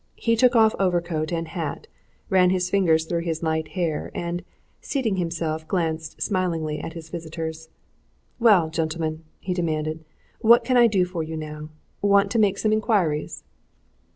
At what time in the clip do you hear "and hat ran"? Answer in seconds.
1.31-2.49